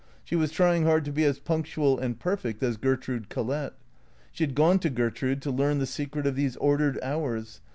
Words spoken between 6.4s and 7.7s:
ordered hours.